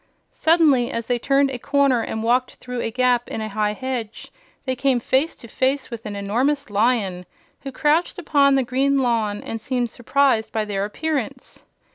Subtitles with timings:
[0.31, 4.31] Suddenly, as they turned a corner and walked through a gap in a high hedge,
[4.65, 7.23] they came face to face with an enormous Lion,
[7.61, 11.65] which crouched upon the green lawn and seemed surprised by their appearance.